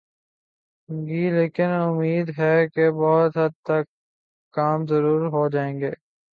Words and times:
گی 0.89 1.29
لیکن 1.31 1.69
امید 1.81 2.27
ہے 2.39 2.55
کہ 2.67 2.89
بہت 2.91 3.37
حد 3.37 3.53
تک 3.63 3.85
کم 4.53 4.85
ضرور 4.87 5.21
ہو 5.31 5.47
جائیں 5.49 5.73
گی۔ 5.81 5.91